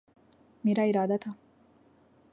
[0.63, 1.31] میرا ارادہ تھا